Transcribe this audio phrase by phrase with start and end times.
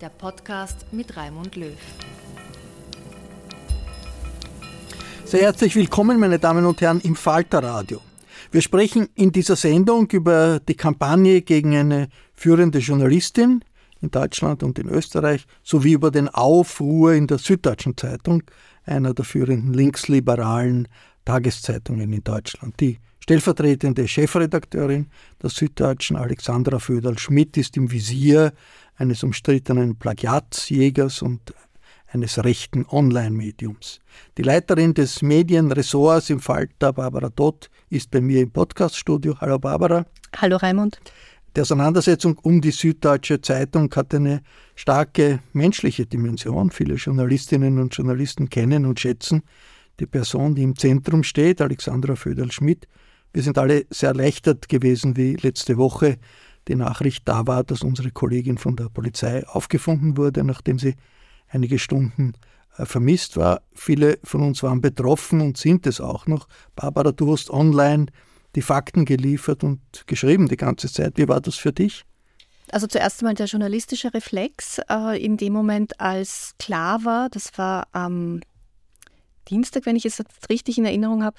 [0.00, 1.76] der Podcast mit Raimund Löw.
[5.24, 8.00] Sehr herzlich willkommen, meine Damen und Herren, im Falterradio.
[8.52, 13.64] Wir sprechen in dieser Sendung über die Kampagne gegen eine führende Journalistin
[14.00, 18.44] in Deutschland und in Österreich sowie über den Aufruhr in der Süddeutschen Zeitung,
[18.84, 20.86] einer der führenden linksliberalen
[21.24, 22.78] Tageszeitungen in Deutschland.
[22.80, 25.08] Die stellvertretende Chefredakteurin
[25.42, 28.52] der Süddeutschen, Alexandra Föderl-Schmidt, ist im Visier
[28.98, 31.54] eines umstrittenen Plagiatsjägers und
[32.08, 34.00] eines rechten Online-Mediums.
[34.36, 39.40] Die Leiterin des Medienressorts im Falter, Barbara Dott, ist bei mir im Podcaststudio.
[39.40, 40.04] Hallo Barbara.
[40.36, 41.00] Hallo Raimund.
[41.56, 44.42] Die Auseinandersetzung um die Süddeutsche Zeitung hat eine
[44.74, 46.70] starke menschliche Dimension.
[46.70, 49.42] Viele Journalistinnen und Journalisten kennen und schätzen
[50.00, 52.86] die Person, die im Zentrum steht, Alexandra Föderl-Schmidt.
[53.32, 56.18] Wir sind alle sehr erleichtert gewesen, wie letzte Woche
[56.68, 60.94] die Nachricht da war, dass unsere Kollegin von der Polizei aufgefunden wurde, nachdem sie
[61.48, 62.34] einige Stunden
[62.76, 63.62] äh, vermisst war.
[63.74, 66.46] Viele von uns waren betroffen und sind es auch noch.
[66.76, 68.06] Barbara, du hast online
[68.54, 71.14] die Fakten geliefert und geschrieben die ganze Zeit.
[71.16, 72.04] Wie war das für dich?
[72.70, 74.80] Also zuerst einmal der journalistische Reflex.
[74.90, 78.40] Äh, in dem Moment, als klar war, das war am
[79.48, 81.36] Dienstag, wenn ich es richtig in Erinnerung habe,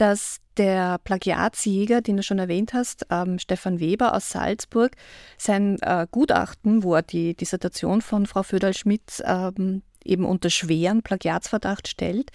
[0.00, 4.92] dass der Plagiatsjäger, den du schon erwähnt hast, ähm, Stefan Weber aus Salzburg,
[5.36, 11.88] sein äh, Gutachten, wo er die Dissertation von Frau Föderl-Schmidt ähm, eben unter schweren Plagiatsverdacht
[11.88, 12.30] stellt,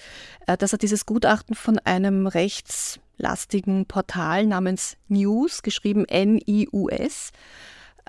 [0.48, 7.32] äh, dass er dieses Gutachten von einem rechtslastigen Portal namens News, geschrieben N-I-U-S,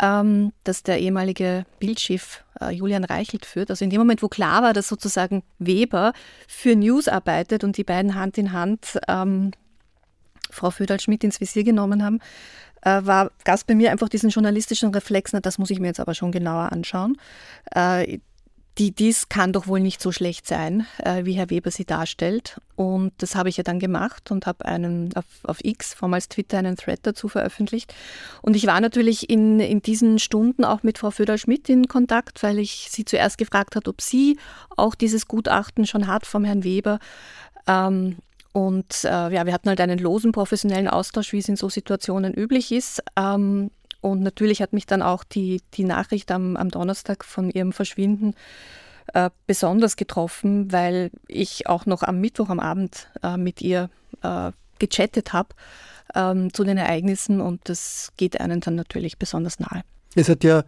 [0.01, 3.71] ähm, das der ehemalige Bildchef äh, Julian Reichelt führt.
[3.71, 6.13] Also in dem Moment, wo klar war, dass sozusagen Weber
[6.49, 9.53] für News arbeitet und die beiden Hand in Hand ähm,
[10.51, 12.21] Frau Föderl-Schmidt ins Visier genommen haben,
[12.83, 16.01] äh, gab es bei mir einfach diesen journalistischen Reflex, na, das muss ich mir jetzt
[16.01, 17.17] aber schon genauer anschauen.
[17.75, 18.19] Äh,
[18.79, 22.61] die, dies kann doch wohl nicht so schlecht sein, äh, wie Herr Weber sie darstellt.
[22.75, 26.59] Und das habe ich ja dann gemacht und habe einen auf, auf X, vormals Twitter,
[26.59, 27.95] einen Thread dazu veröffentlicht.
[28.43, 32.59] Und ich war natürlich in, in diesen Stunden auch mit Frau Föder-Schmidt in Kontakt, weil
[32.59, 34.39] ich sie zuerst gefragt hat, ob sie
[34.77, 36.99] auch dieses Gutachten schon hat vom Herrn Weber.
[37.69, 38.17] Ähm,
[38.53, 42.35] und äh, ja, wir hatten halt einen losen professionellen Austausch, wie es in so Situationen
[42.35, 43.03] üblich ist.
[43.17, 43.71] Ähm,
[44.05, 48.35] und natürlich hat mich dann auch die, die Nachricht am, am Donnerstag von ihrem Verschwinden
[49.15, 53.89] äh, besonders getroffen, weil ich auch noch am Mittwoch am Abend äh, mit ihr
[54.23, 55.55] äh, gechattet habe
[56.15, 59.81] ähm, zu den Ereignissen und das geht einen dann natürlich besonders nahe.
[60.15, 60.65] Es hat ja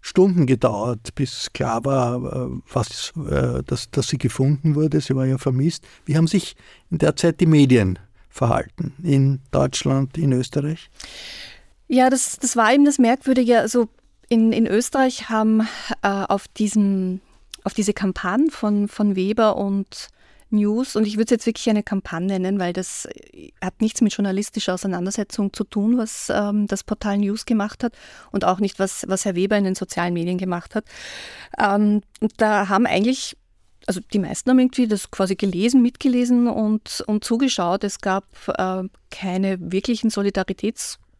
[0.00, 5.00] Stunden gedauert, bis klar war, äh, was, äh, dass, dass sie gefunden wurde.
[5.00, 5.86] Sie war ja vermisst.
[6.06, 6.56] Wie haben sich
[6.90, 8.00] in der Zeit die Medien
[8.30, 10.90] verhalten in Deutschland, in Österreich?
[11.92, 13.58] Ja, das, das war eben das Merkwürdige.
[13.58, 13.88] Also
[14.28, 15.66] in, in Österreich haben
[16.02, 17.20] äh, auf, diesen,
[17.64, 20.06] auf diese Kampagne von, von Weber und
[20.50, 20.94] News.
[20.94, 23.08] Und ich würde es jetzt wirklich eine Kampagne nennen, weil das
[23.60, 27.92] hat nichts mit journalistischer Auseinandersetzung zu tun, was ähm, das Portal News gemacht hat
[28.30, 30.84] und auch nicht, was, was Herr Weber in den sozialen Medien gemacht hat.
[31.58, 32.02] Ähm,
[32.36, 33.36] da haben eigentlich
[33.88, 37.82] also die meisten haben irgendwie das quasi gelesen, mitgelesen und, und zugeschaut.
[37.82, 40.10] Es gab äh, keine wirklichen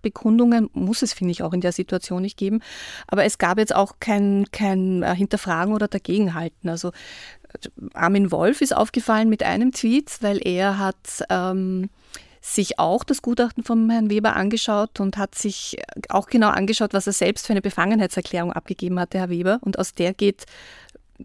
[0.00, 2.60] Solidaritätsbekundungen, muss es, finde ich, auch in der Situation nicht geben.
[3.06, 6.68] Aber es gab jetzt auch kein, kein äh, Hinterfragen oder Dagegenhalten.
[6.68, 11.90] Also äh, Armin Wolf ist aufgefallen mit einem Tweet, weil er hat ähm,
[12.40, 15.76] sich auch das Gutachten von Herrn Weber angeschaut und hat sich
[16.08, 19.58] auch genau angeschaut, was er selbst für eine Befangenheitserklärung abgegeben hatte, Herr Weber.
[19.60, 20.46] Und aus der geht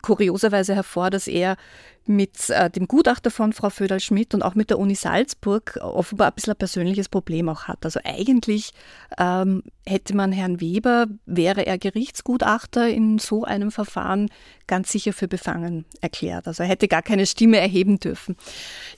[0.01, 1.57] kurioserweise hervor, dass er
[2.07, 6.33] mit äh, dem Gutachter von Frau Föderl-Schmidt und auch mit der Uni Salzburg offenbar ein
[6.35, 7.83] bisschen ein persönliches Problem auch hat.
[7.83, 8.73] Also eigentlich
[9.17, 14.29] ähm, hätte man Herrn Weber, wäre er Gerichtsgutachter in so einem Verfahren
[14.67, 16.47] ganz sicher für befangen erklärt.
[16.47, 18.35] Also er hätte gar keine Stimme erheben dürfen.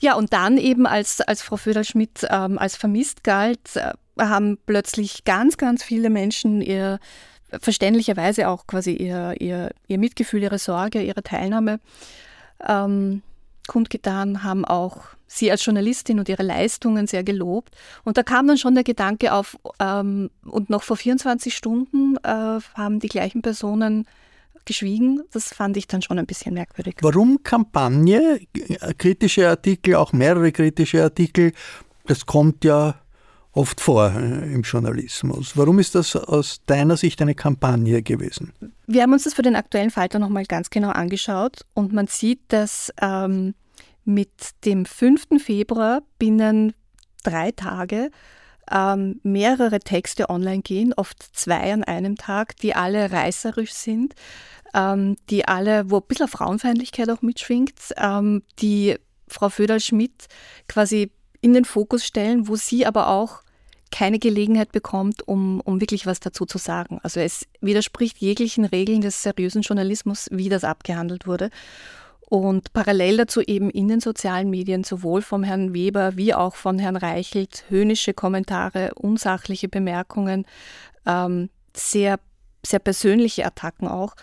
[0.00, 5.24] Ja, und dann eben als, als Frau Föderl-Schmidt ähm, als vermisst galt, äh, haben plötzlich
[5.24, 6.98] ganz, ganz viele Menschen ihr
[7.60, 11.80] verständlicherweise auch quasi ihr, ihr, ihr Mitgefühl, ihre Sorge, ihre Teilnahme
[12.66, 13.22] ähm,
[13.66, 17.76] kundgetan, haben auch sie als Journalistin und ihre Leistungen sehr gelobt.
[18.04, 22.60] Und da kam dann schon der Gedanke auf, ähm, und noch vor 24 Stunden äh,
[22.74, 24.06] haben die gleichen Personen
[24.64, 25.22] geschwiegen.
[25.32, 26.96] Das fand ich dann schon ein bisschen merkwürdig.
[27.00, 28.40] Warum Kampagne,
[28.96, 31.52] kritische Artikel, auch mehrere kritische Artikel?
[32.06, 32.94] Das kommt ja
[33.58, 35.56] oft vor äh, im Journalismus.
[35.56, 38.52] Warum ist das aus deiner Sicht eine Kampagne gewesen?
[38.86, 42.40] Wir haben uns das für den aktuellen Falter nochmal ganz genau angeschaut und man sieht,
[42.48, 43.54] dass ähm,
[44.04, 44.30] mit
[44.64, 45.42] dem 5.
[45.42, 46.72] Februar binnen
[47.24, 48.10] drei Tage
[48.70, 54.14] ähm, mehrere Texte online gehen, oft zwei an einem Tag, die alle reißerisch sind,
[54.72, 58.96] ähm, die alle, wo ein bisschen Frauenfeindlichkeit auch mitschwingt, ähm, die
[59.26, 60.28] Frau Föderl-Schmidt
[60.68, 63.42] quasi in den Fokus stellen, wo sie aber auch
[63.90, 66.98] keine Gelegenheit bekommt, um, um wirklich was dazu zu sagen.
[67.02, 71.50] Also es widerspricht jeglichen Regeln des seriösen Journalismus, wie das abgehandelt wurde.
[72.28, 76.78] Und parallel dazu eben in den sozialen Medien sowohl vom Herrn Weber wie auch von
[76.78, 80.44] Herrn Reichelt höhnische Kommentare, unsachliche Bemerkungen,
[81.06, 82.20] ähm, sehr,
[82.64, 84.14] sehr persönliche Attacken auch.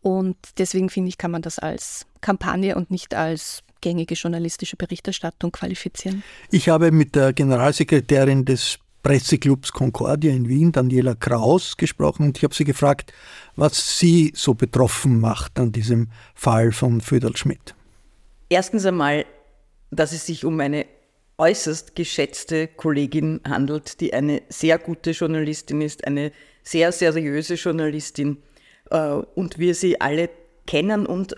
[0.00, 5.52] Und deswegen finde ich, kann man das als Kampagne und nicht als gängige journalistische Berichterstattung
[5.52, 6.22] qualifizieren.
[6.50, 12.44] Ich habe mit der Generalsekretärin des Presseclubs Concordia in Wien, Daniela Kraus, gesprochen und ich
[12.44, 13.14] habe sie gefragt,
[13.56, 17.74] was sie so betroffen macht an diesem Fall von Föderl Schmidt.
[18.50, 19.24] Erstens einmal,
[19.90, 20.84] dass es sich um eine
[21.38, 26.30] äußerst geschätzte Kollegin handelt, die eine sehr gute Journalistin ist, eine
[26.62, 28.36] sehr seriöse Journalistin
[28.90, 30.28] äh, und wir sie alle
[30.66, 31.34] kennen und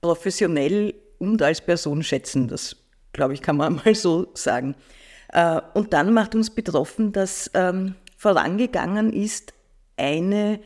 [0.00, 2.48] professionell und als Person schätzen.
[2.48, 2.74] Das,
[3.12, 4.74] glaube ich, kann man mal so sagen.
[5.34, 9.52] Äh, und dann macht uns betroffen, dass ähm, vorangegangen ist
[9.96, 10.60] eine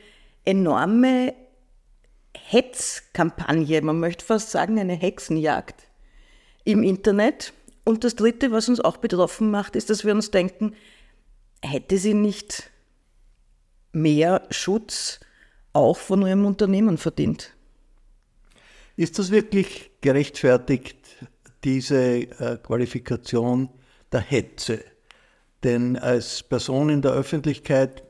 [0.45, 1.35] enorme
[2.37, 5.89] Hetzkampagne, man möchte fast sagen eine Hexenjagd
[6.65, 7.53] im Internet.
[7.85, 10.75] Und das Dritte, was uns auch betroffen macht, ist, dass wir uns denken,
[11.63, 12.71] hätte sie nicht
[13.93, 15.21] mehr Schutz
[15.73, 17.55] auch von ihrem Unternehmen verdient?
[18.97, 20.99] Ist das wirklich gerechtfertigt,
[21.65, 23.71] diese äh, Qualifikation
[24.13, 24.85] der Hetze.
[25.65, 28.05] Denn als Person in der Öffentlichkeit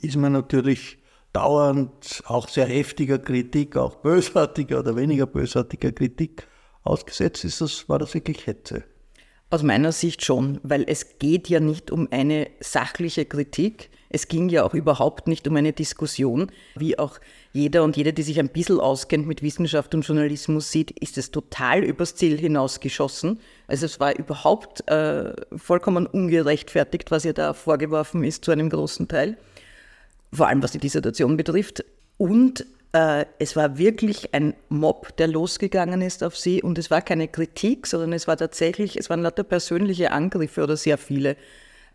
[0.00, 0.98] ist man natürlich
[1.32, 6.46] dauernd auch sehr heftiger Kritik, auch bösartiger oder weniger bösartiger Kritik
[6.82, 7.44] ausgesetzt.
[7.44, 8.84] Ist das, war das wirklich Hetze?
[9.52, 13.90] Aus meiner Sicht schon, weil es geht ja nicht um eine sachliche Kritik.
[14.08, 17.18] Es ging ja auch überhaupt nicht um eine Diskussion, wie auch
[17.52, 21.32] jeder und jede, die sich ein bisschen auskennt mit Wissenschaft und Journalismus, sieht, ist es
[21.32, 23.40] total übers Ziel hinausgeschossen.
[23.66, 29.08] Also es war überhaupt äh, vollkommen ungerechtfertigt, was ihr da vorgeworfen ist, zu einem großen
[29.08, 29.36] Teil.
[30.32, 31.84] Vor allem was die Dissertation betrifft.
[32.18, 36.60] Und es war wirklich ein Mob, der losgegangen ist auf sie.
[36.60, 40.76] Und es war keine Kritik, sondern es war tatsächlich, es waren lauter persönliche Angriffe oder
[40.76, 41.36] sehr viele.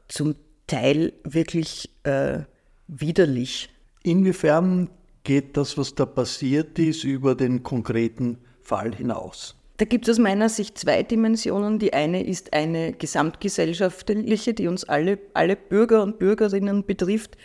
[0.07, 0.35] Zum
[0.67, 2.39] Teil wirklich äh,
[2.87, 3.69] widerlich.
[4.03, 4.89] Inwiefern
[5.23, 9.55] geht das, was da passiert ist, über den konkreten Fall hinaus?
[9.77, 11.79] Da gibt es aus meiner Sicht zwei Dimensionen.
[11.79, 17.35] Die eine ist eine gesamtgesellschaftliche, die uns alle, alle Bürger und Bürgerinnen betrifft.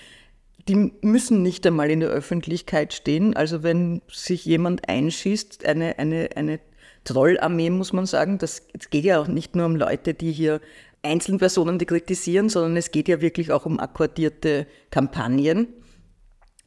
[0.71, 3.35] Die müssen nicht einmal in der Öffentlichkeit stehen.
[3.35, 6.61] Also wenn sich jemand einschießt, eine, eine, eine
[7.03, 10.61] Trollarmee, muss man sagen, das, es geht ja auch nicht nur um Leute, die hier
[11.03, 15.67] einzelnen Personen die kritisieren, sondern es geht ja wirklich auch um akkordierte Kampagnen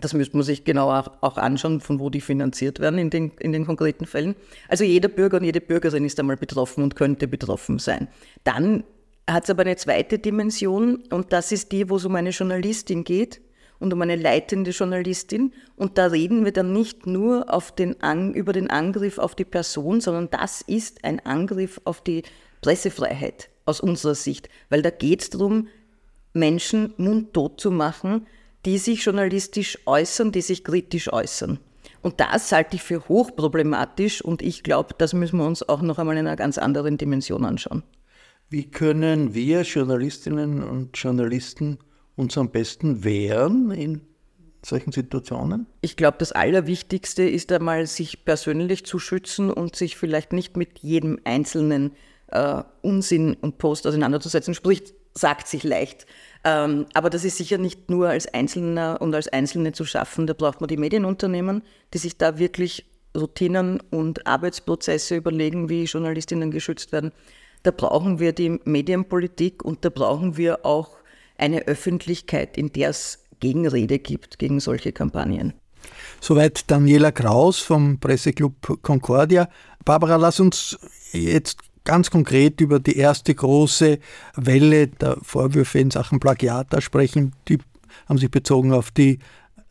[0.01, 3.53] Das müsste man sich genau auch anschauen, von wo die finanziert werden in den, in
[3.53, 4.35] den konkreten Fällen.
[4.67, 8.09] Also jeder Bürger und jede Bürgerin ist einmal betroffen und könnte betroffen sein.
[8.43, 8.83] Dann
[9.29, 13.05] hat es aber eine zweite Dimension und das ist die, wo es um eine Journalistin
[13.05, 13.39] geht
[13.83, 15.53] und um eine leitende Journalistin.
[15.75, 17.45] Und da reden wir dann nicht nur
[17.77, 22.23] den An über den Angriff auf die Person, sondern das ist ein Angriff auf die
[22.61, 25.67] Pressefreiheit aus unserer Sicht, weil da geht es darum,
[26.33, 28.25] Menschen mundtot zu machen,
[28.65, 31.59] die sich journalistisch äußern, die sich kritisch äußern.
[32.01, 35.99] Und das halte ich für hochproblematisch und ich glaube, das müssen wir uns auch noch
[35.99, 37.83] einmal in einer ganz anderen Dimension anschauen.
[38.49, 41.79] Wie können wir Journalistinnen und Journalisten
[42.15, 44.01] uns am besten wehren in
[44.65, 45.67] solchen Situationen?
[45.81, 50.79] Ich glaube, das Allerwichtigste ist einmal, sich persönlich zu schützen und sich vielleicht nicht mit
[50.79, 51.91] jedem einzelnen
[52.27, 54.53] äh, Unsinn und Post auseinanderzusetzen.
[54.53, 56.05] Sprich, sagt sich leicht.
[56.43, 60.27] Ähm, aber das ist sicher nicht nur als Einzelner und als Einzelne zu schaffen.
[60.27, 66.51] Da braucht man die Medienunternehmen, die sich da wirklich Routinen und Arbeitsprozesse überlegen, wie Journalistinnen
[66.51, 67.11] geschützt werden.
[67.61, 70.97] Da brauchen wir die Medienpolitik und da brauchen wir auch
[71.37, 75.53] eine Öffentlichkeit, in der es Gegenrede gibt gegen solche Kampagnen.
[76.21, 79.49] Soweit Daniela Kraus vom Presseclub Concordia.
[79.83, 80.77] Barbara, lass uns
[81.11, 83.99] jetzt ganz konkret über die erste große
[84.35, 87.33] Welle der Vorwürfe in Sachen Plagiat da sprechen.
[87.49, 87.59] Die
[88.07, 89.19] haben sich bezogen auf die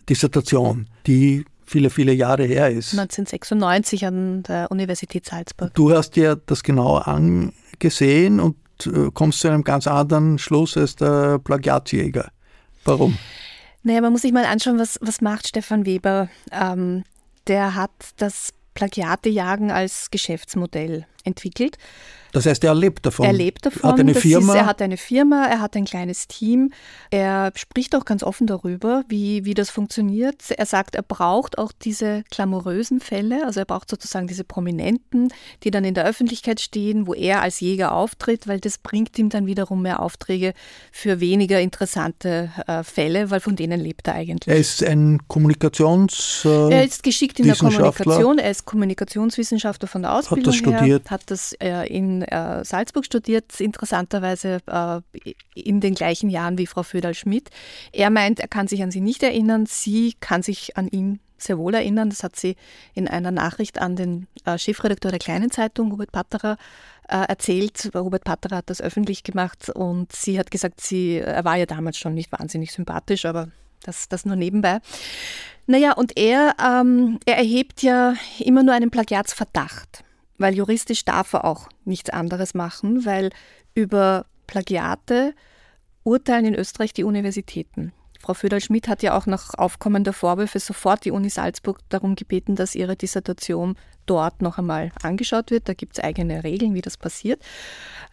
[0.09, 2.93] Dissertation, die viele, viele Jahre her ist.
[2.93, 5.73] 1996 an der Universität Salzburg.
[5.75, 10.97] Du hast dir das genau angesehen und äh, kommst zu einem ganz anderen Schluss als
[10.97, 12.31] der Plagiatsjäger.
[12.85, 13.17] Warum?
[13.83, 16.29] Naja, man muss sich mal anschauen, was, was macht Stefan Weber.
[16.51, 17.05] Ähm,
[17.47, 21.79] der hat das Plagiatejagen als Geschäftsmodell entwickelt.
[22.33, 23.27] Das heißt, er lebt davon.
[23.27, 23.91] Er lebt davon.
[23.91, 24.55] Hat eine Firma.
[24.55, 26.73] Ist, er hat eine Firma, er hat ein kleines Team.
[27.11, 30.51] Er spricht auch ganz offen darüber, wie, wie das funktioniert.
[30.51, 35.29] Er sagt, er braucht auch diese glamourösen Fälle, also er braucht sozusagen diese Prominenten,
[35.63, 39.29] die dann in der Öffentlichkeit stehen, wo er als Jäger auftritt, weil das bringt ihm
[39.29, 40.55] dann wiederum mehr Aufträge
[40.91, 44.49] für weniger interessante äh, Fälle, weil von denen lebt er eigentlich.
[44.49, 46.47] Er ist ein Kommunikations.
[46.47, 48.39] Äh, er ist geschickt in der Kommunikation.
[48.39, 51.05] Er ist Kommunikationswissenschaftler von der Ausbildung hat das studiert.
[51.05, 55.01] her, hat das äh, in äh, Salzburg studiert, interessanterweise äh,
[55.55, 57.51] in den gleichen Jahren wie Frau Föderl-Schmidt.
[57.93, 61.59] Er meint, er kann sich an sie nicht erinnern, sie kann sich an ihn sehr
[61.59, 62.11] wohl erinnern.
[62.11, 62.57] Das hat sie
[62.95, 66.57] in einer Nachricht an den äh, Chefredakteur der Kleinen Zeitung, Hubert Patterer,
[67.09, 67.91] äh, erzählt.
[67.95, 71.99] Hubert Patterer hat das öffentlich gemacht und sie hat gesagt, sie, er war ja damals
[71.99, 73.49] schon nicht wahnsinnig sympathisch, aber
[73.83, 74.81] das, das nur nebenbei.
[75.67, 80.05] Naja, und er, ähm, er erhebt ja immer nur einen Plagiatsverdacht
[80.43, 83.31] weil juristisch darf er auch nichts anderes machen, weil
[83.75, 85.35] über Plagiate
[86.05, 87.93] urteilen in Österreich die Universitäten.
[88.21, 92.55] Frau Föderl-Schmidt hat ja auch nach Aufkommen der Vorwürfe sofort die Uni Salzburg darum gebeten,
[92.55, 95.69] dass ihre Dissertation dort noch einmal angeschaut wird.
[95.69, 97.43] Da gibt es eigene Regeln, wie das passiert.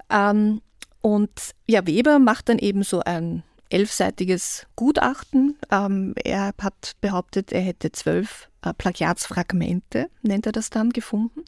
[0.10, 0.62] Ähm,
[1.02, 1.32] und
[1.68, 5.58] ja, Weber macht dann eben so ein elfseitiges Gutachten.
[5.72, 11.44] Ähm, er hat behauptet, er hätte zwölf äh, Plagiatsfragmente, nennt er das dann, gefunden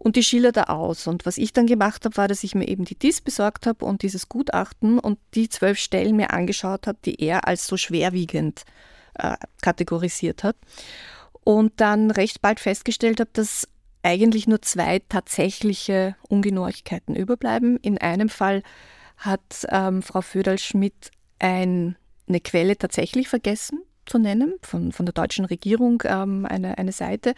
[0.00, 1.06] und die schildert er aus.
[1.06, 3.84] Und was ich dann gemacht habe, war, dass ich mir eben die DIS besorgt habe
[3.84, 8.62] und dieses Gutachten und die zwölf Stellen mir angeschaut habe, die er als so schwerwiegend
[9.14, 10.56] äh, kategorisiert hat.
[11.44, 13.68] Und dann recht bald festgestellt habe, dass
[14.02, 17.76] eigentlich nur zwei tatsächliche Ungenauigkeiten überbleiben.
[17.82, 18.62] In einem Fall
[19.18, 21.10] hat ähm, Frau Föderl-Schmidt
[21.40, 21.96] ein,
[22.28, 27.34] eine Quelle tatsächlich vergessen zu nennen, von, von der deutschen Regierung ähm, eine, eine Seite.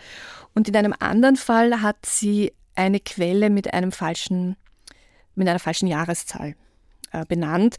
[0.55, 4.57] Und in einem anderen Fall hat sie eine Quelle mit einem falschen,
[5.35, 6.55] mit einer falschen Jahreszahl
[7.13, 7.77] äh, benannt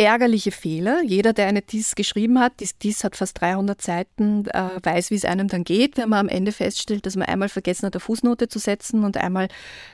[0.00, 1.02] ärgerliche Fehler.
[1.04, 5.14] Jeder, der eine DIS geschrieben hat, dies, DIS hat fast 300 Seiten, äh, weiß, wie
[5.14, 8.00] es einem dann geht, wenn man am Ende feststellt, dass man einmal vergessen hat, eine
[8.00, 9.48] Fußnote zu setzen und einmal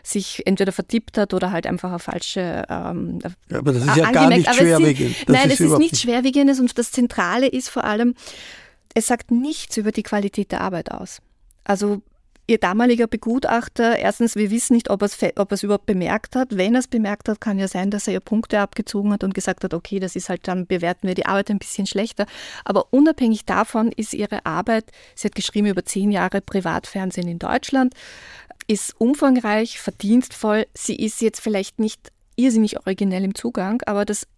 [0.05, 2.65] sich entweder vertippt hat oder halt einfach eine falsche.
[2.69, 3.19] Ähm,
[3.51, 5.17] ja, aber das ist ja gar nicht schwerwiegend.
[5.17, 8.15] Sind, nein, ist es ist nichts Schwerwiegendes und das Zentrale ist vor allem,
[8.95, 11.21] es sagt nichts über die Qualität der Arbeit aus.
[11.65, 12.01] Also
[12.49, 15.07] Ihr damaliger Begutachter, erstens, wir wissen nicht, ob er
[15.51, 16.57] es überhaupt bemerkt hat.
[16.57, 19.35] Wenn er es bemerkt hat, kann ja sein, dass er ihr Punkte abgezogen hat und
[19.35, 22.27] gesagt hat, okay, das ist halt, dann bewerten wir die Arbeit ein bisschen schlechter.
[22.65, 24.85] Aber unabhängig davon ist ihre Arbeit,
[25.17, 27.95] sie hat geschrieben über zehn Jahre Privatfernsehen in Deutschland,
[28.69, 30.67] ist umfangreich, verdienstvoll.
[30.73, 34.29] Sie ist jetzt vielleicht nicht irrsinnig originell im Zugang, aber das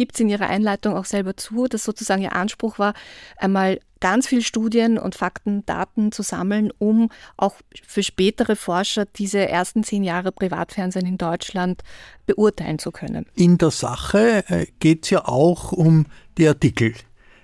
[0.00, 2.94] gibt es in ihrer Einleitung auch selber zu, dass sozusagen ihr Anspruch war,
[3.36, 9.46] einmal ganz viel Studien und Fakten, Daten zu sammeln, um auch für spätere Forscher diese
[9.46, 11.82] ersten zehn Jahre Privatfernsehen in Deutschland
[12.24, 13.26] beurteilen zu können.
[13.34, 16.06] In der Sache äh, geht es ja auch um
[16.38, 16.94] die Artikel.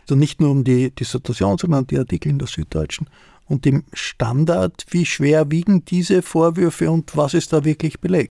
[0.05, 3.11] Also nicht nur um die Dissertation, sondern die Artikel in der Süddeutschen
[3.45, 4.87] und dem Standard.
[4.89, 8.31] Wie schwer wiegen diese Vorwürfe und was ist da wirklich belegt?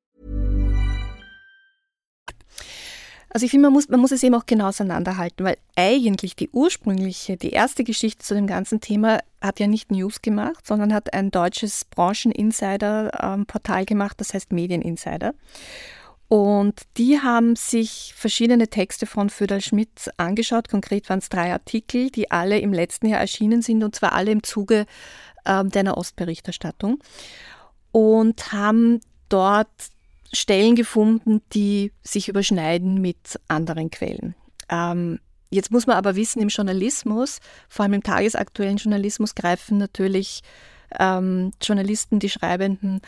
[3.33, 6.49] Also ich finde, man muss, man muss es eben auch genau auseinanderhalten, weil eigentlich die
[6.49, 11.13] ursprüngliche, die erste Geschichte zu dem ganzen Thema hat ja nicht News gemacht, sondern hat
[11.13, 15.33] ein deutsches Brancheninsider-Portal gemacht, das heißt Medieninsider.
[16.27, 20.69] Und die haben sich verschiedene Texte von Föderl Schmidt angeschaut.
[20.69, 24.31] Konkret waren es drei Artikel, die alle im letzten Jahr erschienen sind und zwar alle
[24.31, 24.85] im Zuge
[25.45, 26.99] äh, der Ostberichterstattung.
[27.93, 29.67] Und haben dort
[30.33, 34.35] Stellen gefunden, die sich überschneiden mit anderen Quellen.
[34.69, 35.19] Ähm,
[35.49, 40.41] jetzt muss man aber wissen, im Journalismus, vor allem im tagesaktuellen Journalismus, greifen natürlich
[40.97, 43.01] ähm, Journalisten, die Schreibenden,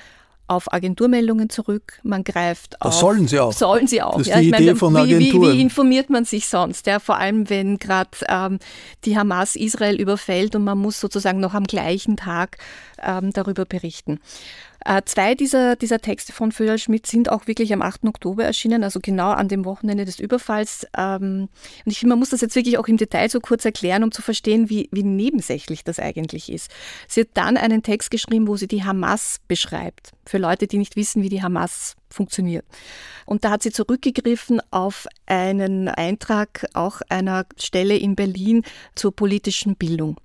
[0.47, 1.99] auf Agenturmeldungen zurück.
[2.03, 2.99] Man greift das auf.
[2.99, 3.53] sollen sie auch.
[3.53, 4.17] Sollen sie auch.
[4.17, 5.53] Das ist die Idee meine, von wie, wie, Agenturen.
[5.53, 6.85] wie informiert man sich sonst?
[6.85, 8.59] Ja, vor allem, wenn gerade ähm,
[9.05, 12.57] die Hamas Israel überfällt und man muss sozusagen noch am gleichen Tag
[13.01, 14.19] ähm, darüber berichten.
[14.85, 18.05] Äh, zwei dieser, dieser Texte von Föderl Schmidt sind auch wirklich am 8.
[18.05, 20.85] Oktober erschienen, also genau an dem Wochenende des Überfalls.
[20.97, 21.47] Ähm,
[21.85, 24.11] und ich finde, man muss das jetzt wirklich auch im Detail so kurz erklären, um
[24.11, 26.69] zu verstehen, wie, wie nebensächlich das eigentlich ist.
[27.07, 30.95] Sie hat dann einen Text geschrieben, wo sie die Hamas beschreibt, für Leute, die nicht
[30.95, 32.65] wissen, wie die Hamas funktioniert.
[33.25, 38.63] Und da hat sie zurückgegriffen auf einen Eintrag auch einer Stelle in Berlin
[38.95, 40.17] zur politischen Bildung.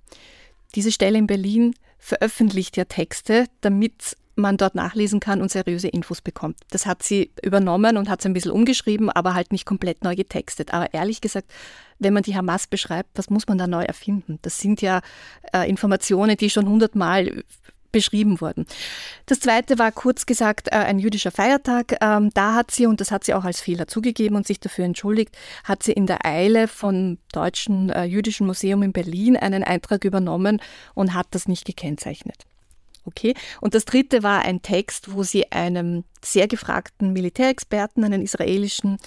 [0.75, 6.23] Diese Stelle in Berlin veröffentlicht ja Texte, damit man dort nachlesen kann und seriöse Infos
[6.23, 6.57] bekommt.
[6.71, 10.17] Das hat sie übernommen und hat es ein bisschen umgeschrieben, aber halt nicht komplett neu
[10.17, 10.73] getextet.
[10.73, 11.51] Aber ehrlich gesagt,
[11.99, 14.39] wenn man die Hamas beschreibt, was muss man da neu erfinden?
[14.43, 15.01] Das sind ja
[15.53, 17.43] äh, Informationen, die schon hundertmal
[17.91, 18.67] beschrieben wurden.
[19.27, 21.97] Das zweite war kurz gesagt äh, ein jüdischer Feiertag.
[22.01, 24.85] Ähm, da hat sie, und das hat sie auch als Fehler zugegeben und sich dafür
[24.85, 30.05] entschuldigt, hat sie in der Eile vom Deutschen äh, Jüdischen Museum in Berlin einen Eintrag
[30.05, 30.61] übernommen
[30.95, 32.45] und hat das nicht gekennzeichnet.
[33.09, 33.35] Okay.
[33.63, 38.99] Und das dritte war ein Text, wo sie einem sehr gefragten Militärexperten, einen israelischen,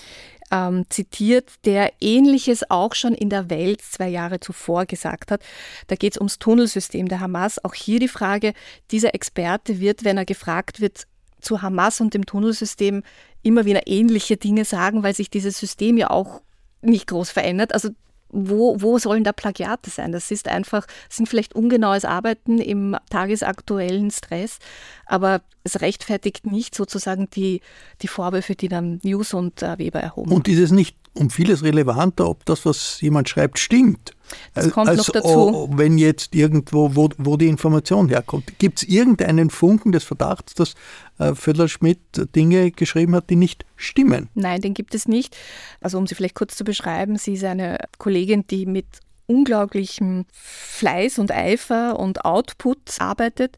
[0.52, 5.44] ähm, zitiert, der Ähnliches auch schon in der Welt zwei Jahre zuvor gesagt hat.
[5.88, 7.64] Da geht es ums Tunnelsystem der Hamas.
[7.64, 8.54] Auch hier die Frage,
[8.90, 11.06] dieser Experte wird, wenn er gefragt wird,
[11.40, 13.04] zu Hamas und dem Tunnelsystem
[13.44, 16.42] immer wieder ähnliche Dinge sagen, weil sich dieses System ja auch
[16.82, 17.74] nicht groß verändert.
[17.74, 17.90] Also
[18.32, 20.12] wo, wo sollen da Plagiate sein?
[20.12, 24.60] Das ist einfach, sind vielleicht ungenaues Arbeiten im tagesaktuellen Stress,
[25.06, 27.62] aber es rechtfertigt nicht sozusagen die,
[28.02, 30.32] die Vorwürfe, die dann News und äh, Weber erhoben.
[30.32, 34.14] Und ist es nicht um vieles relevanter, ob das, was jemand schreibt, stimmt?
[34.54, 35.70] Das kommt als, noch dazu.
[35.74, 38.58] Wenn jetzt irgendwo, wo, wo die Information herkommt.
[38.60, 40.76] Gibt es irgendeinen Funken des Verdachts, dass
[41.20, 42.00] äh, Föderl Schmidt
[42.36, 44.30] Dinge geschrieben hat, die nicht stimmen?
[44.36, 45.36] Nein, den gibt es nicht.
[45.82, 48.86] Also um sie vielleicht kurz zu beschreiben, sie ist eine Kollegin, die mit
[49.32, 53.58] unglaublichem Fleiß und Eifer und Output arbeitet.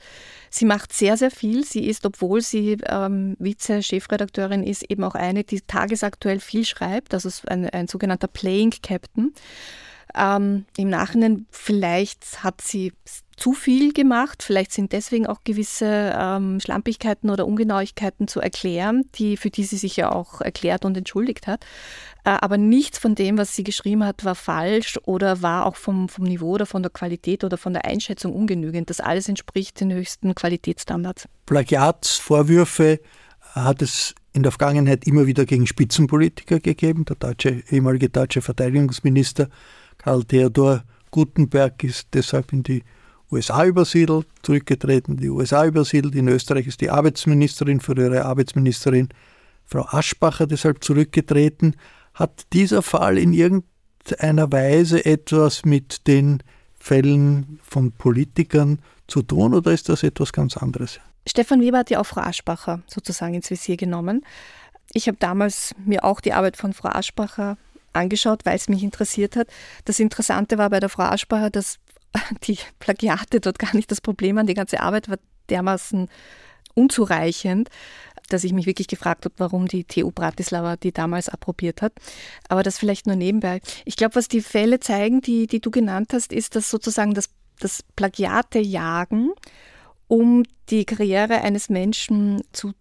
[0.49, 1.65] Sie macht sehr, sehr viel.
[1.65, 7.13] Sie ist, obwohl sie ähm, Vize-Chefredakteurin ist, eben auch eine, die tagesaktuell viel schreibt.
[7.13, 9.33] Das ist ein, ein sogenannter Playing Captain.
[10.15, 12.93] Ähm, Im Nachhinein vielleicht hat sie
[13.36, 19.38] zu viel gemacht, vielleicht sind deswegen auch gewisse ähm, Schlampigkeiten oder Ungenauigkeiten zu erklären, die,
[19.38, 21.65] für die sie sich ja auch erklärt und entschuldigt hat.
[22.24, 26.10] Äh, aber nichts von dem, was sie geschrieben hat, war falsch oder war auch vom,
[26.10, 28.89] vom Niveau oder von der Qualität oder von der Einschätzung ungenügend.
[28.89, 31.28] Das alles entspricht den höchsten Qualitätsstandards.
[31.46, 33.00] Plagiatsvorwürfe
[33.54, 37.06] hat es in der Vergangenheit immer wieder gegen Spitzenpolitiker gegeben.
[37.06, 39.50] Der deutsche, ehemalige deutsche Verteidigungsminister
[39.98, 42.84] Karl Theodor Gutenberg ist deshalb in die
[43.34, 46.15] USA übersiedelt, zurückgetreten, die USA übersiedelt.
[46.15, 49.10] In Österreich ist die Arbeitsministerin für ihre Arbeitsministerin
[49.65, 51.76] Frau Aschbacher deshalb zurückgetreten.
[52.13, 56.43] Hat dieser Fall in irgendeiner Weise etwas mit den
[56.80, 61.00] Fällen von Politikern zu tun oder ist das etwas ganz anderes?
[61.28, 64.26] Stefan Weber hat ja auch Frau Aschbacher sozusagen ins Visier genommen.
[64.93, 67.58] Ich habe damals mir auch die Arbeit von Frau Aschbacher
[67.93, 69.48] angeschaut, weil es mich interessiert hat.
[69.86, 71.80] Das Interessante war bei der Frau Aschbacher, dass
[72.43, 74.47] die Plagiate dort gar nicht das Problem waren.
[74.47, 75.17] Die ganze Arbeit war
[75.49, 76.10] dermaßen
[76.76, 77.69] unzureichend,
[78.30, 81.93] dass ich mich wirklich gefragt habe, warum die TU Bratislava die damals approbiert hat.
[82.49, 83.62] Aber das vielleicht nur nebenbei.
[83.86, 87.30] Ich glaube, was die Fälle zeigen, die, die du genannt hast, ist, dass sozusagen das,
[87.60, 89.32] das Plagiate-Jagen,
[90.08, 92.73] um die Karriere eines Menschen zu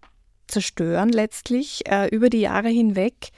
[0.47, 3.31] zerstören, letztlich äh, über die Jahre hinweg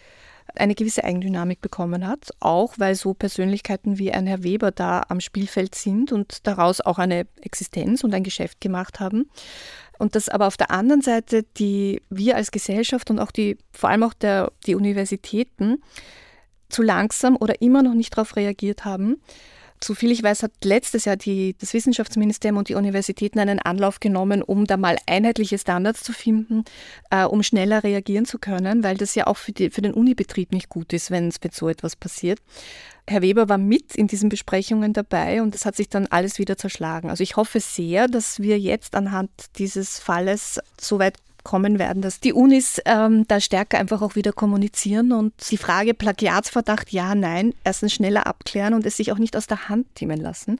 [0.59, 5.19] eine gewisse Eigendynamik bekommen hat, auch weil so Persönlichkeiten wie ein Herr Weber da am
[5.19, 9.29] Spielfeld sind und daraus auch eine Existenz und ein Geschäft gemacht haben.
[9.97, 13.89] Und dass aber auf der anderen Seite die wir als Gesellschaft und auch die, vor
[13.89, 15.81] allem auch der, die Universitäten
[16.69, 19.17] zu langsam oder immer noch nicht darauf reagiert haben
[19.85, 24.41] Soviel ich weiß, hat letztes Jahr die, das Wissenschaftsministerium und die Universitäten einen Anlauf genommen,
[24.41, 26.63] um da mal einheitliche Standards zu finden,
[27.11, 30.51] äh, um schneller reagieren zu können, weil das ja auch für, die, für den Unibetrieb
[30.51, 32.39] nicht gut ist, wenn es mit so etwas passiert.
[33.07, 36.57] Herr Weber war mit in diesen Besprechungen dabei und es hat sich dann alles wieder
[36.57, 37.11] zerschlagen.
[37.11, 42.19] Also ich hoffe sehr, dass wir jetzt anhand dieses Falles so weit kommen werden, dass
[42.19, 47.53] die Unis ähm, da stärker einfach auch wieder kommunizieren und die Frage Plagiatsverdacht, ja, nein,
[47.63, 50.59] erstens schneller abklären und es sich auch nicht aus der Hand nehmen lassen,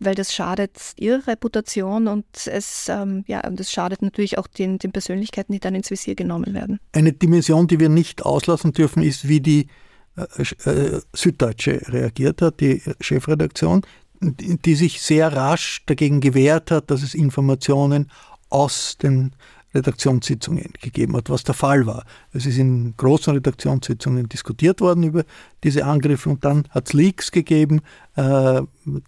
[0.00, 4.78] weil das schadet ihrer Reputation und es, ähm, ja, und es schadet natürlich auch den,
[4.78, 6.80] den Persönlichkeiten, die dann ins Visier genommen werden.
[6.92, 9.68] Eine Dimension, die wir nicht auslassen dürfen, ist, wie die
[10.16, 13.82] äh, äh Süddeutsche reagiert hat, die Chefredaktion,
[14.20, 18.10] die sich sehr rasch dagegen gewehrt hat, dass es Informationen
[18.50, 19.32] aus den
[19.74, 22.04] Redaktionssitzungen gegeben hat, was der Fall war.
[22.32, 25.24] Es ist in großen Redaktionssitzungen diskutiert worden über
[25.62, 27.80] diese Angriffe und dann hat es Leaks gegeben,
[28.16, 28.62] äh,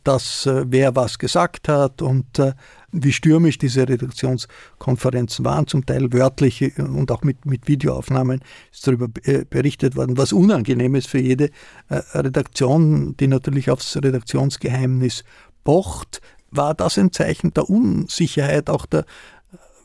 [0.04, 2.52] dass äh, wer was gesagt hat und äh,
[2.92, 8.40] wie stürmisch diese Redaktionskonferenzen waren, zum Teil wörtlich und auch mit, mit Videoaufnahmen
[8.72, 11.50] ist darüber äh, berichtet worden, was unangenehm ist für jede
[11.88, 15.24] äh, Redaktion, die natürlich aufs Redaktionsgeheimnis
[15.64, 16.20] pocht.
[16.50, 19.04] War das ein Zeichen der Unsicherheit auch der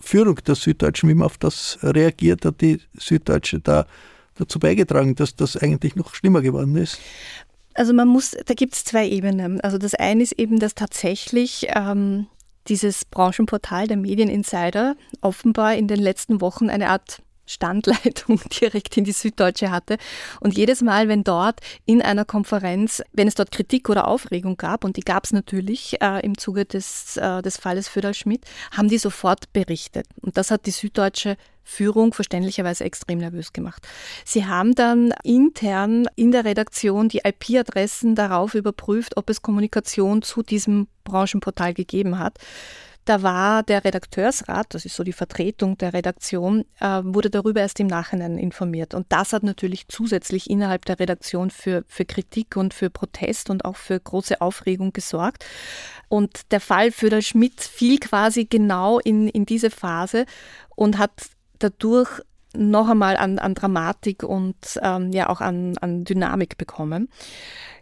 [0.01, 3.85] Führung der Süddeutschen, wie man auf das reagiert, hat die Süddeutsche da
[4.35, 6.99] dazu beigetragen, dass das eigentlich noch schlimmer geworden ist?
[7.73, 9.61] Also man muss, da gibt es zwei Ebenen.
[9.61, 12.27] Also das eine ist eben, dass tatsächlich ähm,
[12.67, 19.11] dieses Branchenportal der Medieninsider offenbar in den letzten Wochen eine Art Standleitung direkt in die
[19.11, 19.97] Süddeutsche hatte.
[20.39, 24.83] Und jedes Mal, wenn dort in einer Konferenz, wenn es dort Kritik oder Aufregung gab,
[24.83, 28.97] und die gab es natürlich äh, im Zuge des, äh, des Falles Föderl-Schmidt, haben die
[28.97, 30.07] sofort berichtet.
[30.21, 33.87] Und das hat die Süddeutsche Führung verständlicherweise extrem nervös gemacht.
[34.25, 40.43] Sie haben dann intern in der Redaktion die IP-Adressen darauf überprüft, ob es Kommunikation zu
[40.43, 42.37] diesem Branchenportal gegeben hat.
[43.05, 47.79] Da war der Redakteursrat, das ist so die Vertretung der Redaktion, äh, wurde darüber erst
[47.79, 48.93] im Nachhinein informiert.
[48.93, 53.65] Und das hat natürlich zusätzlich innerhalb der Redaktion für, für Kritik und für Protest und
[53.65, 55.45] auch für große Aufregung gesorgt.
[56.09, 60.25] Und der Fall für der Schmidt fiel quasi genau in, in diese Phase
[60.75, 61.11] und hat
[61.57, 62.21] dadurch
[62.55, 67.09] noch einmal an, an Dramatik und ähm, ja auch an, an Dynamik bekommen.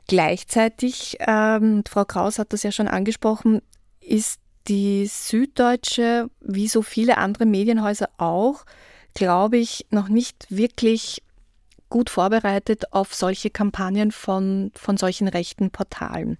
[0.07, 3.61] Gleichzeitig, ähm, Frau Kraus hat das ja schon angesprochen,
[3.99, 8.65] ist die Süddeutsche, wie so viele andere Medienhäuser auch,
[9.15, 11.23] glaube ich, noch nicht wirklich
[11.89, 16.37] gut vorbereitet auf solche Kampagnen von, von solchen rechten Portalen.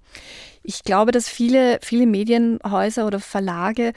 [0.62, 3.94] Ich glaube, dass viele, viele Medienhäuser oder Verlage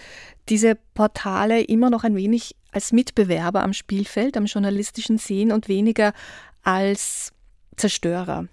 [0.48, 6.14] diese Portale immer noch ein wenig als Mitbewerber am Spielfeld, am journalistischen sehen und weniger
[6.62, 7.32] als
[7.76, 8.48] Zerstörer.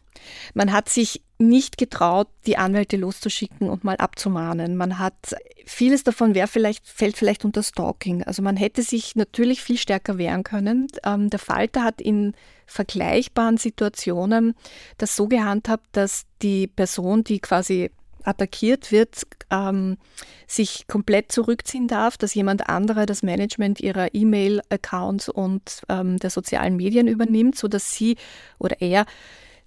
[0.54, 4.76] Man hat sich nicht getraut, die Anwälte loszuschicken und mal abzumahnen.
[4.76, 8.24] Man hat vieles davon wäre vielleicht, fällt vielleicht unter Stalking.
[8.24, 10.88] Also man hätte sich natürlich viel stärker wehren können.
[11.06, 12.34] Ähm, der Falter hat in
[12.66, 14.54] vergleichbaren Situationen
[14.98, 17.92] das so gehandhabt, dass die Person, die quasi
[18.24, 19.98] attackiert wird, ähm,
[20.48, 26.76] sich komplett zurückziehen darf, dass jemand anderer das Management ihrer E-Mail-Accounts und ähm, der sozialen
[26.76, 28.18] Medien übernimmt, sodass sie
[28.58, 29.06] oder er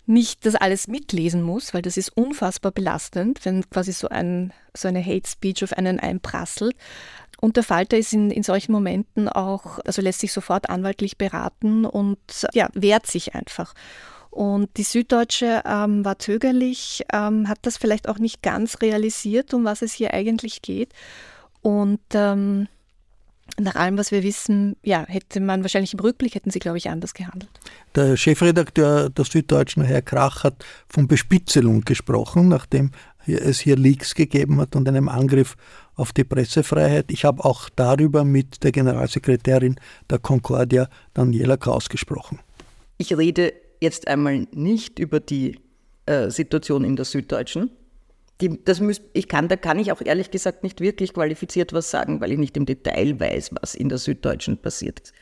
[0.07, 4.88] nicht das alles mitlesen muss, weil das ist unfassbar belastend, wenn quasi so, ein, so
[4.88, 6.75] eine Hate Speech auf einen einprasselt.
[7.41, 11.85] Und der Falter ist in, in solchen Momenten auch, also lässt sich sofort anwaltlich beraten
[11.85, 12.19] und
[12.53, 13.75] ja, wehrt sich einfach.
[14.31, 19.65] Und die Süddeutsche ähm, war zögerlich, ähm, hat das vielleicht auch nicht ganz realisiert, um
[19.65, 20.93] was es hier eigentlich geht.
[21.61, 22.67] Und ähm,
[23.61, 26.89] nach allem, was wir wissen, ja, hätte man wahrscheinlich im Rückblick, hätten sie, glaube ich,
[26.89, 27.51] anders gehandelt.
[27.95, 32.93] Der Chefredakteur der Süddeutschen, Herr Krach, hat von Bespitzelung gesprochen, nachdem
[33.27, 35.57] es hier Leaks gegeben hat und einem Angriff
[35.95, 37.13] auf die Pressefreiheit.
[37.13, 39.77] Ich habe auch darüber mit der Generalsekretärin
[40.11, 42.41] der Concordia, Daniela Kraus, gesprochen.
[42.99, 45.59] Ich rede jetzt einmal nicht über die
[46.07, 47.71] äh, Situation in der Süddeutschen,
[48.43, 51.91] die, das müß, ich kann, da kann ich auch ehrlich gesagt nicht wirklich qualifiziert was
[51.91, 55.15] sagen, weil ich nicht im Detail weiß, was in der Süddeutschen passiert ist.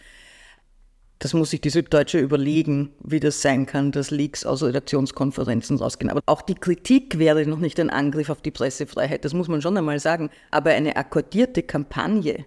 [1.18, 6.08] Das muss sich die Süddeutsche überlegen, wie das sein kann, dass Leaks aus Redaktionskonferenzen rausgehen.
[6.08, 9.60] Aber auch die Kritik wäre noch nicht ein Angriff auf die Pressefreiheit, das muss man
[9.60, 10.30] schon einmal sagen.
[10.50, 12.46] Aber eine akkordierte Kampagne,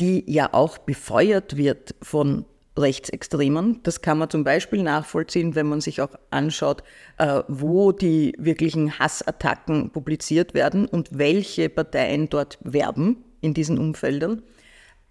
[0.00, 2.44] die ja auch befeuert wird von
[2.78, 3.80] Rechtsextremen.
[3.82, 6.82] Das kann man zum Beispiel nachvollziehen, wenn man sich auch anschaut,
[7.18, 14.42] äh, wo die wirklichen Hassattacken publiziert werden und welche Parteien dort werben in diesen Umfeldern.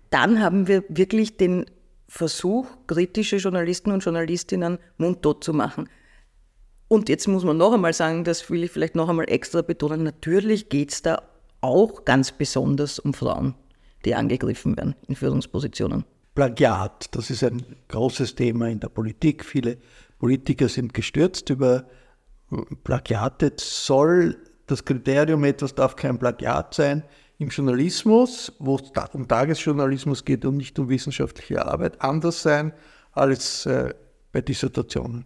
[0.09, 1.65] Dann haben wir wirklich den
[2.07, 5.89] Versuch, kritische Journalisten und Journalistinnen mundtot zu machen.
[6.87, 10.03] Und jetzt muss man noch einmal sagen, das will ich vielleicht noch einmal extra betonen,
[10.03, 11.23] natürlich geht es da
[11.61, 13.55] auch ganz besonders um Frauen,
[14.05, 16.05] die angegriffen werden in Führungspositionen.
[16.35, 19.45] Plagiat, das ist ein großes Thema in der Politik.
[19.45, 19.77] Viele
[20.19, 21.85] Politiker sind gestürzt über
[22.83, 23.53] Plagiate.
[23.57, 27.03] Soll das Kriterium, etwas darf kein Plagiat sein,
[27.37, 32.73] im Journalismus, wo es um Tagesjournalismus geht und nicht um wissenschaftliche Arbeit, anders sein
[33.13, 33.93] als äh,
[34.31, 35.25] bei Dissertationen?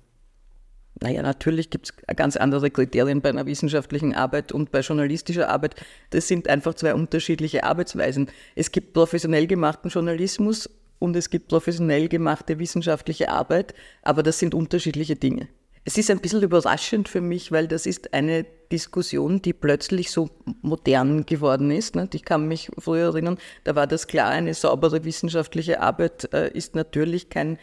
[1.02, 5.76] Naja, natürlich gibt es ganz andere Kriterien bei einer wissenschaftlichen Arbeit und bei journalistischer Arbeit.
[6.10, 8.30] Das sind einfach zwei unterschiedliche Arbeitsweisen.
[8.56, 10.70] Es gibt professionell gemachten Journalismus
[11.00, 15.48] und es gibt professionell gemachte wissenschaftliche Arbeit, aber das sind unterschiedliche Dinge.
[15.86, 20.30] Es ist ein bisschen überraschend für mich, weil das ist eine Diskussion, die plötzlich so
[20.62, 21.96] modern geworden ist.
[22.14, 26.76] Ich kann mich früher erinnern, da war das klar, eine saubere wissenschaftliche Arbeit äh, ist
[26.76, 27.58] natürlich kein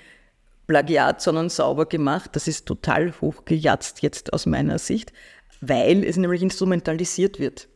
[0.67, 2.31] Plagiat, sondern sauber gemacht.
[2.33, 5.13] Das ist total hochgejatzt jetzt aus meiner Sicht,
[5.61, 7.69] weil es nämlich instrumentalisiert wird.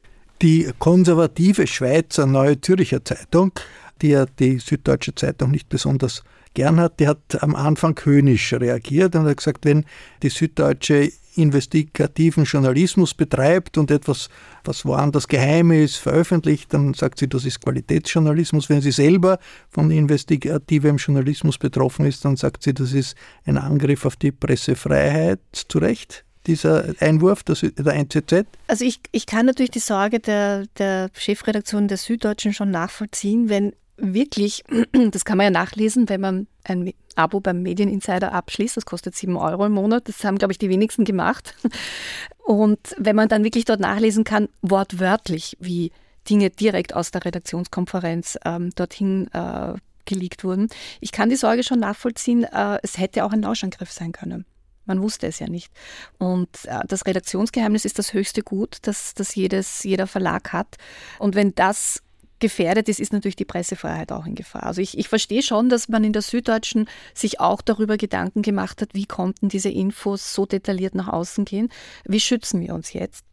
[0.43, 3.53] Die konservative Schweizer Neue Zürcher Zeitung,
[4.01, 6.25] die ja die Süddeutsche Zeitung nicht besonders
[6.55, 9.85] gern hat, die hat am Anfang höhnisch reagiert und hat gesagt, wenn
[10.23, 14.31] die Süddeutsche investigativen Journalismus betreibt und etwas,
[14.65, 18.71] was woanders geheim ist, veröffentlicht, dann sagt sie, das ist Qualitätsjournalismus.
[18.71, 24.07] Wenn sie selber von investigativem Journalismus betroffen ist, dann sagt sie, das ist ein Angriff
[24.07, 25.41] auf die Pressefreiheit.
[25.53, 26.25] Zu Recht?
[26.47, 27.57] Dieser Einwurf der,
[27.95, 28.47] NZZ?
[28.67, 33.73] Also ich, ich kann natürlich die Sorge der, der Chefredaktion der Süddeutschen schon nachvollziehen, wenn
[33.97, 34.65] wirklich,
[35.11, 38.77] das kann man ja nachlesen, wenn man ein Abo beim Medieninsider abschließt.
[38.77, 40.09] Das kostet 7 Euro im Monat.
[40.09, 41.55] Das haben, glaube ich, die wenigsten gemacht.
[42.39, 45.93] Und wenn man dann wirklich dort nachlesen kann, wortwörtlich, wie
[46.29, 49.75] Dinge direkt aus der Redaktionskonferenz ähm, dorthin äh,
[50.05, 50.69] geleakt wurden.
[51.01, 54.45] Ich kann die Sorge schon nachvollziehen, äh, es hätte auch ein Lauschangriff sein können.
[54.91, 55.71] Man wusste es ja nicht.
[56.19, 60.79] Und äh, das Redaktionsgeheimnis ist das höchste Gut, das, das jedes, jeder Verlag hat.
[61.21, 62.03] Und wenn das
[62.41, 64.65] gefährdet ist, ist natürlich die Pressefreiheit auch in Gefahr.
[64.65, 68.83] Also ich, ich verstehe schon, dass man in der Süddeutschen sich auch darüber Gedanken gemacht
[68.83, 71.69] hat, wie konnten diese Infos so detailliert nach außen gehen,
[72.05, 73.25] wie schützen wir uns jetzt.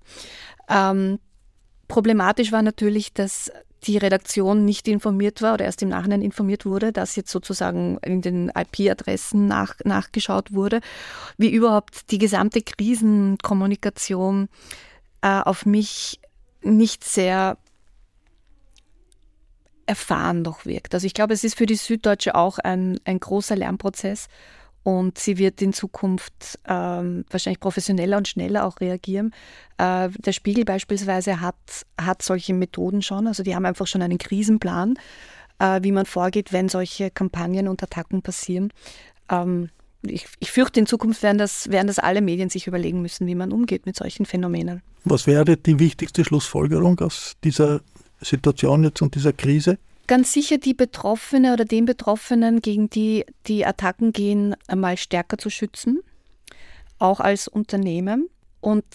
[0.69, 1.17] Ähm,
[1.87, 3.51] problematisch war natürlich, dass
[3.83, 8.21] die Redaktion nicht informiert war oder erst im Nachhinein informiert wurde, dass jetzt sozusagen in
[8.21, 10.81] den IP-Adressen nach, nachgeschaut wurde,
[11.37, 14.49] wie überhaupt die gesamte Krisenkommunikation
[15.21, 16.19] äh, auf mich
[16.63, 17.57] nicht sehr
[19.85, 20.93] erfahren noch wirkt.
[20.93, 24.27] Also ich glaube, es ist für die Süddeutsche auch ein, ein großer Lernprozess
[24.87, 29.33] und sie wird in Zukunft ähm, wahrscheinlich professioneller und schneller auch reagieren.
[29.77, 31.57] Äh, der Spiegel beispielsweise hat,
[31.99, 34.97] hat solche Methoden schon, also die haben einfach schon einen Krisenplan,
[35.59, 38.71] äh, wie man vorgeht, wenn solche Kampagnen und Attacken passieren.
[39.29, 39.71] Ähm,
[40.03, 43.35] ich, ich, fürchte, in Zukunft werden das, werden das alle Medien sich überlegen müssen, wie
[43.35, 44.83] man umgeht mit solchen Phänomenen.
[45.03, 47.81] Was wäre die wichtigste Schlussfolgerung aus dieser
[48.21, 49.79] Situation jetzt und dieser Krise?
[50.07, 55.49] Ganz sicher die Betroffene oder den Betroffenen, gegen die die Attacken gehen, einmal stärker zu
[55.49, 55.99] schützen,
[56.97, 58.29] auch als Unternehmen.
[58.61, 58.85] Und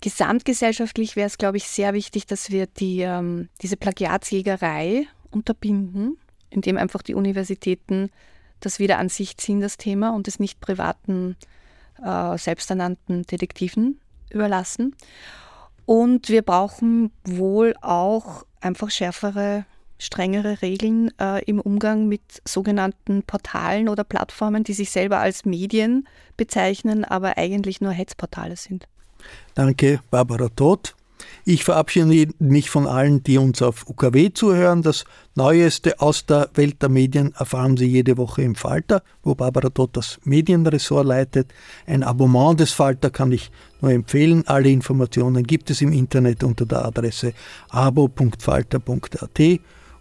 [0.00, 6.16] gesamtgesellschaftlich wäre es, glaube ich, sehr wichtig, dass wir die, ähm, diese Plagiatsjägerei unterbinden,
[6.48, 8.10] indem einfach die Universitäten
[8.60, 11.36] das wieder an sich ziehen, das Thema, und es nicht privaten,
[12.02, 14.00] äh, selbsternannten Detektiven
[14.30, 14.96] überlassen.
[15.84, 19.66] Und wir brauchen wohl auch einfach schärfere,
[20.00, 26.08] strengere Regeln äh, im Umgang mit sogenannten Portalen oder Plattformen, die sich selber als Medien
[26.36, 28.88] bezeichnen, aber eigentlich nur Hetzportale sind.
[29.54, 30.94] Danke, Barbara Todt.
[31.44, 34.82] Ich verabschiede mich von allen, die uns auf UKW zuhören.
[34.82, 39.68] Das Neueste aus der Welt der Medien erfahren Sie jede Woche im Falter, wo Barbara
[39.68, 41.52] dort das Medienressort leitet.
[41.86, 44.46] Ein Abonnement des Falter kann ich nur empfehlen.
[44.46, 47.32] Alle Informationen gibt es im Internet unter der Adresse
[47.68, 49.40] abo.falter.at.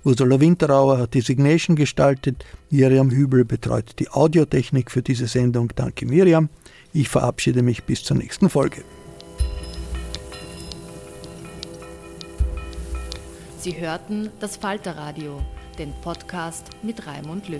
[0.04, 2.46] Ursula Winterauer hat die Signation gestaltet.
[2.70, 5.72] Miriam Hübel betreut die Audiotechnik für diese Sendung.
[5.76, 6.50] Danke Miriam.
[6.94, 8.84] Ich verabschiede mich bis zur nächsten Folge.
[13.60, 15.42] Sie hörten das Falterradio,
[15.78, 17.60] den Podcast mit Raimund Löw.